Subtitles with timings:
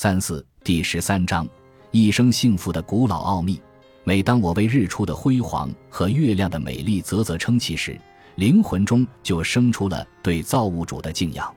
[0.00, 1.44] 三四第十三章，
[1.90, 3.60] 一生幸福的古老奥秘。
[4.04, 8.00] 每当我为日出的辉煌和月亮的美丽啧啧称奇时，
[8.36, 11.52] 灵魂中就生出了对造物主的敬仰。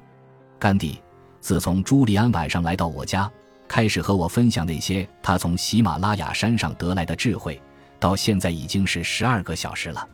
[0.58, 1.00] 甘地
[1.40, 3.32] 自从朱利安晚上来到我家，
[3.68, 7.62] 开始和我分享那些他从喜马拉雅山上得来的智慧，
[8.00, 10.10] 到现在已经是十二个小时了。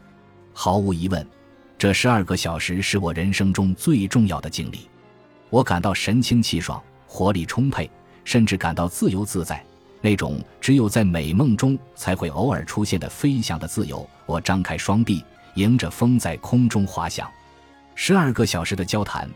[0.52, 1.26] 毫无疑问，
[1.78, 4.82] 这十二个小时是我人生中最重要的经历。
[5.50, 7.90] 我感到神清气爽，活力充沛。
[8.28, 9.64] 甚至感到自由自在，
[10.02, 14.06] 那种只有在美梦中才会偶尔出现的飞翔的自由。
[14.26, 17.26] 我张开双臂，迎着风在空中滑翔。
[17.96, 19.30] 十二个小时的交谈，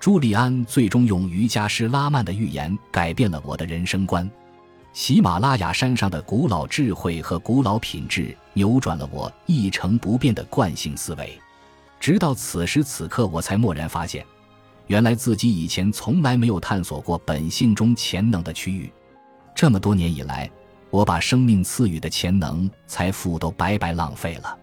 [0.00, 4.28] 朱利安最终用瑜伽师拉曼的预言改变了我的人生观。
[4.94, 11.38] 喜马拉雅山上的古老智慧和古老品质扭转了我一成不变的惯性思维。
[12.00, 14.24] 直到此时此刻，我才蓦然发现。
[14.90, 18.92] 原来自己以前从来没有探索过本性中潜能的区域，
[19.54, 20.50] 这么多年以来，
[20.90, 24.58] 我把生命赐予的潜能、财富都白白浪费了。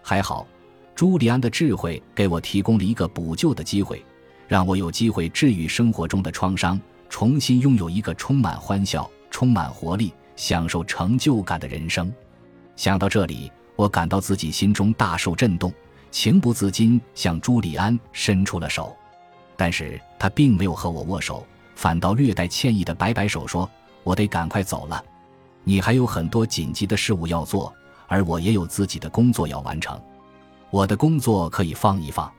[0.00, 0.46] 还好，
[0.94, 4.00] 朱利安的智慧给我提供了一个补救的机会，
[4.46, 12.14] 让我有机会治愈生活中的创伤，重新拥有一个充满欢笑、充满活力、享受成就感的人生。
[12.76, 15.74] 想到这里，我感到自己心中大受震动，
[16.12, 18.96] 情不自禁向朱利安伸出了手。
[19.56, 23.68] 但是他并没有和我握手，反倒略带歉意的摆摆手，说
[24.02, 25.04] ：“我得赶快走了，
[25.62, 27.72] 你还有很多紧急的事物要做，
[28.08, 30.00] 而我也有自己的工作要完成。
[30.70, 32.30] 我的工作可以放一放。”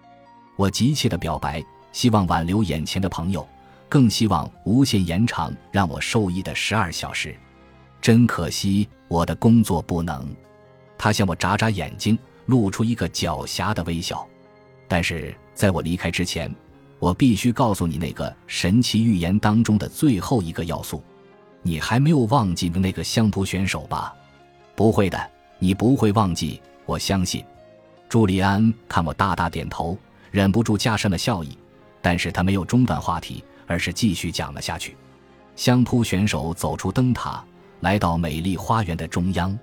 [0.57, 3.45] 我急切的表白，希望挽留眼前的朋友，
[3.89, 7.35] 更希望无限延长让我受益的十二小时。
[8.02, 10.27] 真可惜，我的工作不能。
[10.97, 14.25] 他向我眨眨眼睛，露出一个狡黠的微笑。
[14.88, 16.53] 但是在我离开之前。
[17.06, 21.03] 我必须告诉你那个神奇预言当中的最后一个要素，
[21.62, 24.12] 你还没有忘记那个相扑选手吧？
[24.73, 27.45] 不会的，你不会忘记，我相信。
[28.09, 29.96] 朱利安看我大大点头，
[30.31, 31.56] 忍不住加深了笑意，
[32.02, 34.97] 但是他没有中断话题，而是继续讲了下去。
[35.56, 37.46] 相扑选手走出灯塔，
[37.81, 39.56] 来到美丽花园的中央，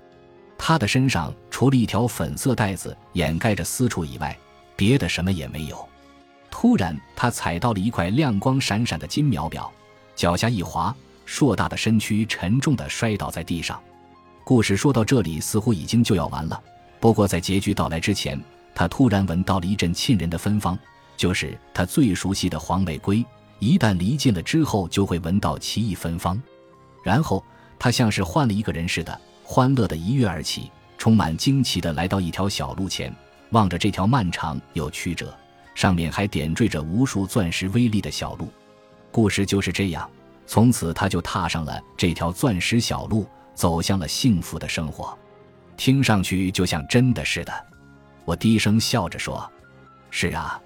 [0.57, 4.33] 他的身上除了一条粉色带子掩盖着私处以外，
[4.77, 5.85] 别的什么也没有。
[6.63, 9.69] 突然，他踩到了一块亮光闪闪的金秒表，
[10.15, 13.77] 脚下一滑，硕大的身躯沉重地摔倒在地上。
[14.45, 16.57] 故事说到这里，似乎已经就要完了。
[17.01, 18.41] 不过，在结局到来之前，
[18.73, 20.79] 他突然闻到了一阵沁人的芬芳，
[21.17, 23.25] 就是他最熟悉的黄玫瑰。
[23.59, 26.41] 一旦离近了之后，就会闻到奇异芬芳。
[27.03, 27.43] 然后，
[27.77, 33.13] 他像是换了一个人似的，欢乐的一跃而起，充满惊奇地来到一条小路前，
[33.49, 35.37] 望着这条漫长又曲折。
[35.75, 38.47] 上面还点缀着无数钻石微粒的小路，
[39.11, 40.09] 故事就是这样。
[40.45, 43.25] 从此，他就踏上了这条钻石小路，
[43.55, 45.17] 走向了幸福的生活。
[45.77, 47.65] 听上去就像真的似的。
[48.25, 49.49] 我低声笑着说
[50.11, 50.61] ：“是啊，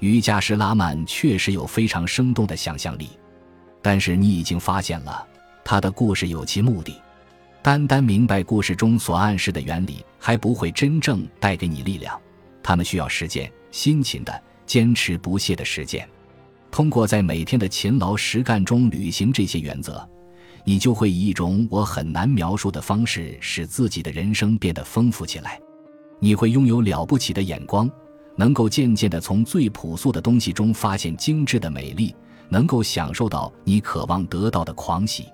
[0.00, 3.10] 瑜伽师拉曼确实有非常生动的想象力。
[3.80, 5.24] 但是你已经发现了，
[5.64, 7.00] 他的故事有其目的。
[7.62, 12.18] 单单明白故事中所暗示的原理，还不会真正带给你力量。
[12.62, 16.06] 他们需要实践，辛勤的。”坚持不懈的实践，
[16.70, 20.06] 通过在每天的勤劳实干中履行这些原则，
[20.62, 25.58] 你就会以一种我很难描述的方式，使自己的人生变得丰富起来。
[26.20, 27.90] 你会拥有了不起的眼光，
[28.36, 32.14] 能够渐渐地从最朴素的东西中发现精致的美丽，
[32.50, 35.24] 能够享受到你渴望得到的狂喜。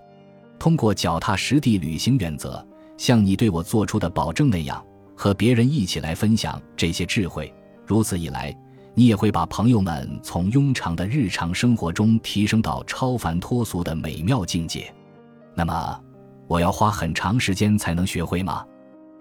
[0.61, 2.65] 通过脚踏实地履行原则，
[2.97, 4.81] 像你对我做出的保证那样，
[5.17, 7.53] 和别人一起来分享这些智慧。
[7.85, 8.57] 如此一来。
[8.95, 14.93] 你也会把朋友们从庸常的日常生活中提升到超凡脱俗的美妙境界。
[15.55, 16.01] 那么，
[16.47, 18.65] 我要花很长时间才能学会吗？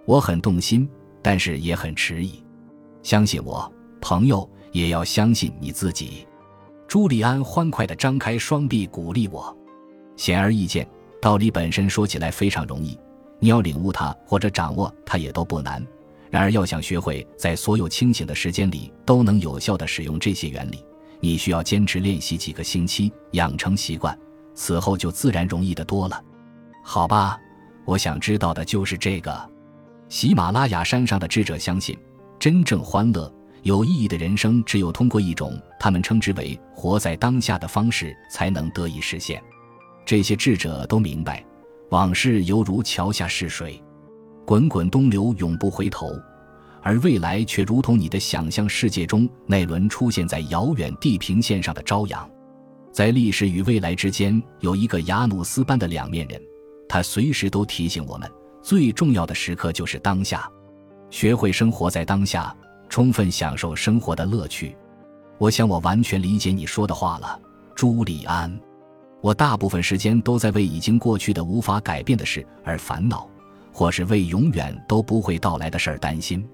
[0.06, 0.88] 我很动心，
[1.22, 2.44] 但是也很迟疑。
[3.02, 6.28] 相信我，朋友，也要相信你自己。
[6.88, 9.56] 朱利安欢快地张开双臂鼓励我。
[10.16, 10.88] 显而易见，
[11.20, 13.00] 道理本身说起来非常容易，
[13.40, 15.84] 你要领悟它或者掌握它也都不难。
[16.34, 20.84] 然而，要想学会在所有清醒的时间里都能有效地使用这些原理，
[21.20, 24.18] 你需要坚持练习几个星期，养成习惯，
[24.56, 26.20] 此后就自然容易得多了。
[26.84, 27.38] 好吧，
[27.86, 29.52] 我想知道的就是这个。
[30.10, 31.96] 喜马拉雅山上的智者相信，
[32.40, 33.32] 真正欢乐、
[33.62, 39.40] 有意义的人生，只有通过一种他们称之为“活在当下”的方式，才能得以实现。
[40.04, 41.46] 这些智者都明白，
[41.92, 43.80] 往事犹如桥下逝水。
[44.46, 46.12] 滚滚东流，永不回头，
[46.82, 52.30] 而未来却如同你的想象世界中那轮出现在遥远地平线上的朝阳。
[52.92, 56.42] 在历史与未来之间有一个雅努斯般的两面人，
[56.88, 58.30] 他随时都提醒我们，
[58.62, 60.48] 最重要的时刻就是当下，
[61.10, 62.56] 学会生活在当下，
[62.90, 64.76] 充分享受生活的乐趣。
[65.40, 67.40] 我想我完全理解你说的话了，
[67.74, 68.56] 朱利安。
[69.22, 73.28] 我大部分时间都在为已经过去的无法改变的事而烦恼，
[73.74, 76.48] 或是为永远都不会到来的事儿担心。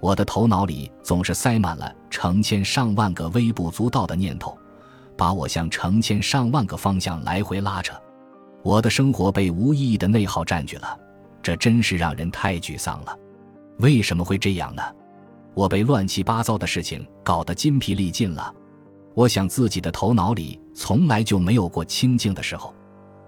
[0.00, 4.56] 我的头脑里总是塞满了成千上万个微不足道的念头。
[5.16, 7.94] 把我向成千上万个方向来回拉扯，
[8.64, 10.98] 我的生活被无意义的内耗占据了，
[11.40, 13.16] 这真是让人太沮丧了。
[13.78, 14.82] 为什么会这样呢？
[15.54, 18.52] 我被乱七八糟的事情搞得筋疲力尽了。
[19.14, 22.74] 我想自己的头脑里从来就没有过清静的时候，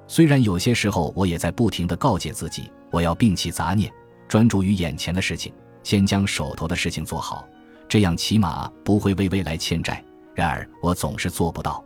[0.09, 3.93] 虽然有些时候我也在不停地告诫自己，我要摒弃杂念，
[4.29, 7.47] 专注于眼前的事情，先将手头的事情做好，
[7.89, 10.03] 这样起码不会为未来欠债。
[10.35, 11.83] 然而我总是做不到。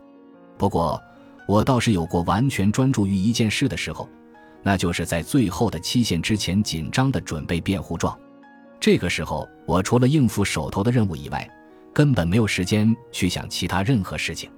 [0.57, 1.01] 不过，
[1.47, 4.07] 我倒是有过完全专注于一件事的时候，
[4.61, 8.17] 那就是在最后的期限之前紧张的准备辩护状。
[8.79, 11.49] 这个时候，我除了应付手头的任务以外，
[11.93, 14.51] 根本没有时间去想其他任何事情。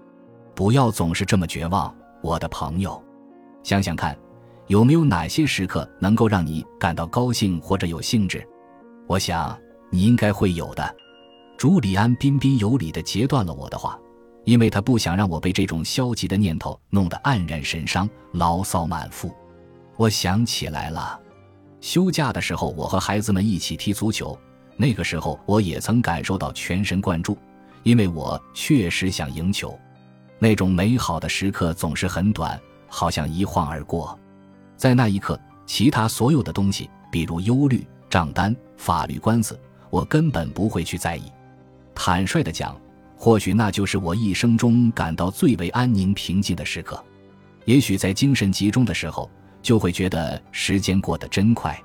[0.53, 3.01] 不要总是这么绝望，我的朋友。
[3.63, 4.15] 想想看，
[4.67, 8.45] 有没有哪些时刻能够让你感到高兴或者有兴致？
[9.07, 9.57] 我想
[9.89, 10.95] 你应该会有的。
[11.57, 13.97] 朱利安彬彬有礼地截断了我的话，
[14.43, 19.33] 因为他不想让我被这种消极的念头弄得黯然神伤、牢骚满腹。
[19.95, 21.17] 我想起来了，
[21.79, 24.37] 休假的时候，我和孩子们一起踢足球，
[24.75, 27.37] 那个时候我也曾感受到全神贯注，
[27.83, 29.77] 因为我确实想赢球。
[30.39, 32.59] 那种美好的时刻总是很短，
[32.95, 34.17] 好像一晃而过。
[34.77, 39.59] 在那一刻，其他所有的东西，比如忧虑、账单、法律官司，
[39.89, 41.23] 我根本不会去在意。
[41.95, 42.79] 坦率的讲，
[43.17, 47.03] 或许那就是我一生中感到最为安宁平静的时刻。
[47.65, 49.27] 也许在精神集中的时候，
[49.63, 51.75] 就会觉得时间过得真快。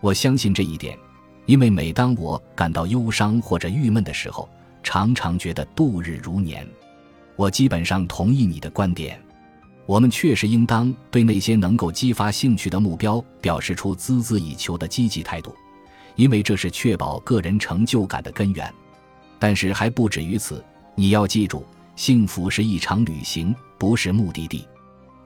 [0.00, 0.98] 我相信这一点，
[1.46, 4.48] 因为每当我感到忧伤或者郁闷的时候，
[4.82, 6.66] 常常觉得度日如年。
[7.36, 9.22] 我基本上同意你的观点。
[9.90, 15.52] 我们确实应当对那些能够激发兴趣的目标表示出孜孜以求的积极态度，
[16.14, 18.72] 因为这是确保个人成就感的根源。
[19.36, 20.64] 但是还不止于此，
[20.94, 21.66] 你要记住，
[21.96, 24.64] 幸福是一场旅行，不是目的地。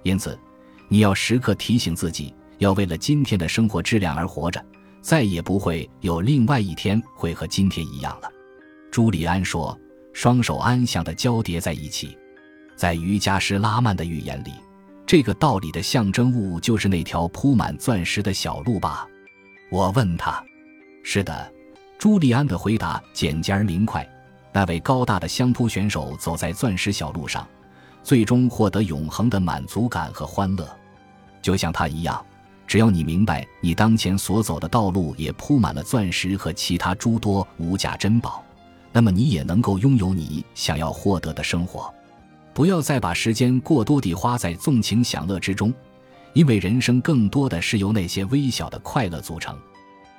[0.03, 0.39] 因此，
[0.89, 4.65] 你要时刻提醒自己，要为了今天的生活质量而活着，
[5.03, 8.31] 再也不会有另外一天会和今天一样了。
[8.91, 9.79] 朱利安说
[10.15, 12.17] ：“双手安详地交叠在一起。”
[12.77, 14.53] 在瑜伽师拉曼的预言里，
[15.07, 19.07] 这个道理的象征物就是那条铺满钻石的小路吧？
[19.71, 20.43] 我问他
[21.03, 21.53] ：“是的。”
[21.97, 24.07] 朱利安的回答简洁而明快。
[24.53, 27.47] 那位高大的相扑选手走在钻石小路上，
[28.03, 30.69] 最终获得永恒的满足感和欢乐。
[31.41, 32.25] 就像他一样，
[32.67, 38.45] 只要你明白你当前所走的道路也铺满了钻石和其他诸多无价珍宝，
[38.93, 41.94] 那么你也能够拥有你想要获得的生活。
[42.55, 45.75] 不要再把时间过多地花在纵情享乐之中，
[46.33, 49.59] 因为人生更多的是由那些微小的快乐组成。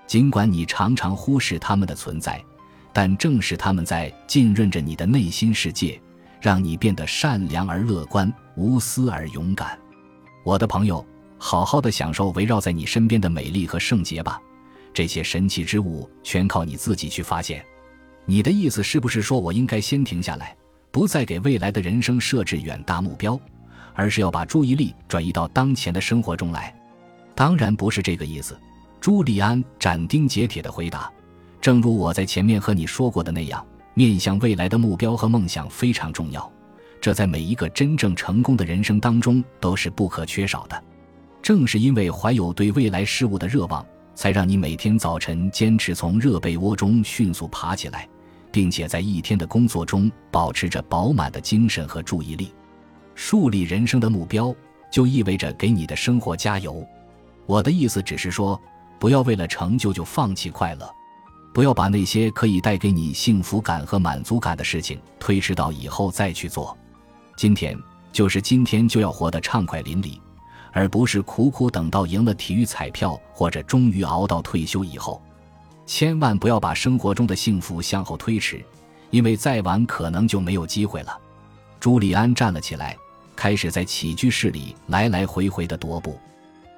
[0.06, 2.44] 尽管你常常忽视他们的存在，
[2.92, 6.00] 但正是他们在浸润着你的内心世界，
[6.42, 9.80] 让你变得善良而乐观、无私而勇敢。
[10.44, 11.04] 我的朋友，
[11.38, 14.39] 好好的享受围绕在你身边的美丽和圣洁吧。
[14.94, 17.65] 这些神奇之物全靠你自己去发现。
[18.25, 20.56] 你的意思是不是说我应该先停下来，
[20.96, 23.38] 不再给未来的人生设置远大目标，
[23.94, 26.74] 而是要把注意力转移到当前的生活中来？
[27.36, 28.58] 当然不是这个意思。
[29.02, 31.12] 朱利安斩钉截铁地回答
[31.60, 33.62] ：“正如我在前面和你说过的那样，
[33.94, 36.50] 面向未来的目标和梦想非常重要，
[37.02, 40.82] 这在每一个真正成功的人生当中都是不可缺少的。
[41.42, 48.08] 正是因为怀有对未来事物的热望，才让你每天早晨坚持从热被窝中迅速爬起来，
[48.56, 52.54] 并且在一天的工作中保持着饱满的精神和注意力。
[53.14, 54.56] 树立人生的目标，
[54.90, 56.82] 就意味着给你的生活加油。
[57.46, 58.58] 我的意思只是说。”
[58.98, 60.90] 不要为了成就就放弃快乐，
[61.54, 66.76] 不要把那些可以带给你幸福感和满足感的事情推迟到以后再去做。
[67.36, 67.78] 今天
[68.14, 70.18] 就是今天就要活得畅快淋漓，
[70.72, 75.22] 而不是苦苦等到赢了体育彩票或者终于熬到退休以后。
[75.86, 78.63] 千万不要把生活中的幸福向后推迟，
[79.12, 81.18] 因为再晚可能就没有机会了。
[81.80, 82.98] 朱利安站了起来，
[83.36, 86.20] 开始在起居室里来来回回的踱步。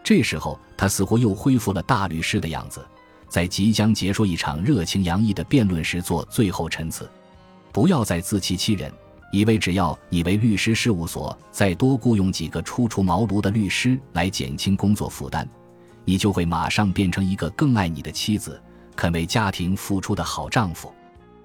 [0.03, 2.85] 这时候，他似乎又恢复了大律师的样子，
[3.29, 7.09] 在即将结束一场热情洋溢的辩论时做最后陈词。
[7.71, 8.91] 不要再自欺欺人，
[9.31, 15.47] 以为只要你为律师事务所再多雇佣几个初出茅庐的律师来减轻工作负担，
[16.03, 18.61] 你就会马上变成一个更爱你的妻子、
[18.97, 20.93] 肯为家庭付出的好丈夫。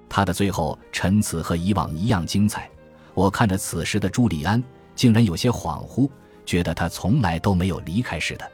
[0.09, 2.69] 他的最后陈词和以往一样精彩。
[3.15, 4.63] 我看着此时的朱利安，
[4.97, 6.09] 竟然有些恍惚，
[6.45, 8.51] 觉得他从来都没有离开似的。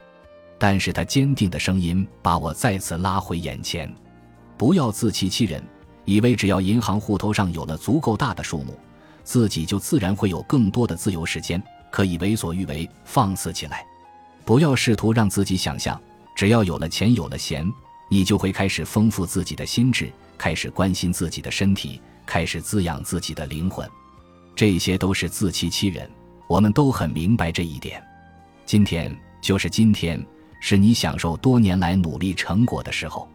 [0.57, 3.89] 但是他坚定的声音把我再次拉回眼前：
[4.57, 5.63] 不要自欺欺人，
[6.03, 8.77] 以为只要银行户头上有了足够大的数目。
[9.23, 13.85] 自己就自然会有更多的自由时间，可以为所欲为，放肆起来。
[14.43, 15.99] 不要试图让自己想象，
[16.35, 17.71] 只要有了钱，有了闲，
[18.09, 23.87] 你就会开始丰富自己的心智，开始关心自己的身体，开始滋养自己的灵魂。
[24.55, 26.09] 这些都是自欺欺人，
[26.47, 28.03] 我们都很明白这一点。
[28.65, 30.23] 今天就是今天，
[30.59, 33.29] 是你享受多年来努力成果的时候。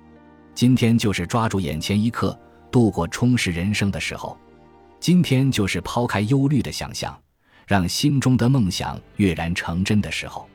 [0.54, 2.38] 今天就是抓住眼前一刻，
[2.70, 4.36] 度过充实人生的时候。
[5.00, 7.16] 今天就是抛开忧虑的想象，
[7.66, 10.48] 让心中的梦想跃然成真的时候。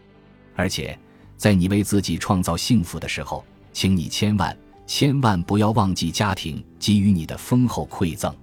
[0.55, 0.97] 而且，
[1.38, 3.45] 在你为自己创造幸福的时候，
[3.79, 4.53] 请你千万
[4.86, 8.36] 千万不要忘记家庭给予你的丰厚馈赠。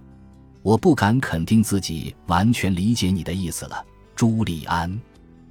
[0.63, 4.99] 我不敢肯定自己完全理解你的意思了，朱利安。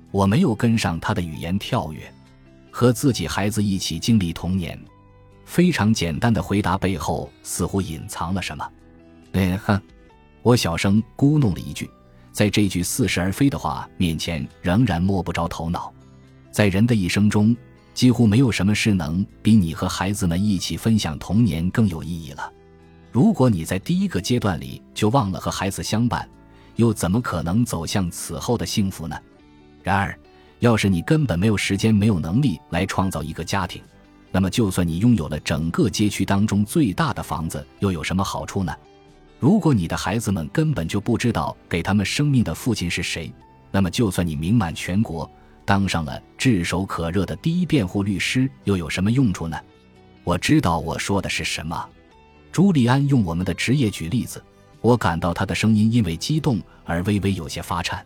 [0.09, 2.11] 我没有跟上他的语言跳跃，
[2.71, 4.75] 和自己孩子一起经历童年。
[5.45, 8.67] 非常简单的回答背后似乎隐藏了什么。
[9.33, 9.79] 嗯哼。
[10.41, 11.87] 我小声咕哝了一句，
[12.31, 15.93] 在这句似是而非的话面前，仍然摸不着头脑。
[16.49, 17.55] 在人的一生中，
[17.95, 22.51] 几乎没有什么事能比你和孩子们一起分享童年更有意义了。
[23.09, 26.29] 如果你在第一个阶段里就忘了和孩子相伴，
[26.75, 29.17] 又怎么可能走向此后的幸福呢？
[29.81, 30.19] 然而，
[30.59, 33.81] 要是你根本没有时间、没有能力来创造一个家庭，
[34.29, 38.75] 那么就算你拥有了整个街区当中最大的房子，又有什么好处呢？
[39.39, 43.33] 如果你的孩子们根本就不知道给他们生命的父亲是谁，
[43.71, 45.29] 那么就算你名满全国，
[45.65, 49.59] 当上了炙手可热的第一辩护律师，又有什么用处呢？
[50.23, 51.89] 我知道我说的是什么。
[52.51, 54.41] 朱利安用我们的职业举例子，
[54.79, 58.05] 我感到他的声音因为激动而微微有些发颤。